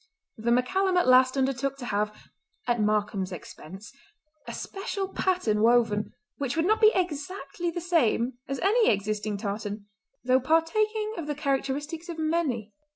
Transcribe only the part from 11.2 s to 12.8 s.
the characteristics of many.